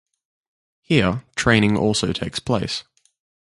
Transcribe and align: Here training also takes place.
Here 0.81 1.23
training 1.35 1.77
also 1.77 2.11
takes 2.11 2.39
place. 2.39 2.83